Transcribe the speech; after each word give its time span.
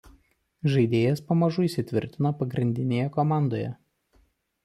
Žaidėjas 0.75 1.19
pamažu 1.31 1.65
įsitvirtino 1.67 2.31
pagrindinėje 2.39 3.13
komandoje. 3.19 3.71